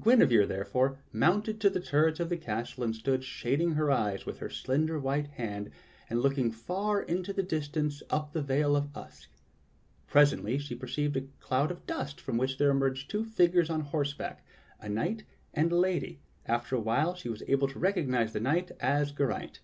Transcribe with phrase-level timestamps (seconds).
[0.00, 4.38] Guinevere, therefore, mounted to the turrets of the castle and stood shading her eyes with
[4.38, 5.68] her slender white hand
[6.08, 9.30] and looking far into the distance up the vale of Usk.
[10.06, 13.80] Presently she per ceived a cloud of dust from which there emerged two figures on
[13.80, 14.46] horseback—
[14.80, 18.38] a knight and a lady, and after a while she was able to recognize the
[18.38, 19.58] knight as Geraint.